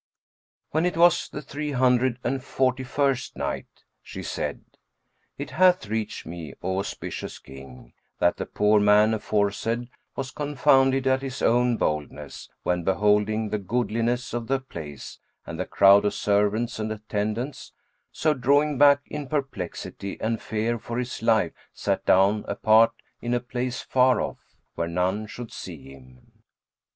[0.71, 4.61] When it was the Three Hundred and Forty first Night, She said,
[5.37, 11.21] It hath reached me, O auspicious King, that the poor man aforesaid was confounded at
[11.21, 16.79] his own boldness, when beholding the goodliness of the place and the crowd of servants
[16.79, 17.71] and attendants;
[18.11, 22.91] so drawing back, in perplexity and fear for his life sat down apart
[23.21, 24.55] in a place afar off.
[24.73, 26.31] where none should see him.